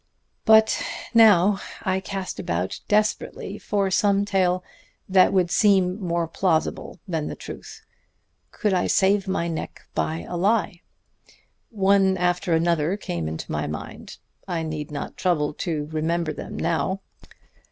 [0.45, 0.81] "But
[1.13, 4.63] now I cast about desperately for some tale
[5.07, 7.85] that would seem more plausible than the truth.
[8.49, 10.81] Could I save my neck by a lie?
[11.69, 14.17] One after another came into my mind;
[14.47, 17.01] I need not trouble to remember them now.